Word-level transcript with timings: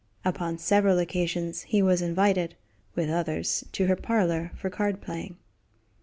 Upon 0.25 0.57
several 0.57 0.97
occasions 0.97 1.61
he 1.61 1.83
was 1.83 2.01
invited, 2.01 2.55
with 2.95 3.07
others, 3.11 3.63
to 3.73 3.85
her 3.85 3.95
parlor 3.95 4.49
for 4.55 4.71
card 4.71 4.99
playing. 4.99 5.37